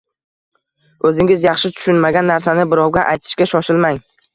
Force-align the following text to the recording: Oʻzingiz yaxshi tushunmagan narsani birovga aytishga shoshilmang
Oʻzingiz 1.11 1.47
yaxshi 1.49 1.73
tushunmagan 1.77 2.29
narsani 2.33 2.69
birovga 2.77 3.09
aytishga 3.17 3.55
shoshilmang 3.57 4.07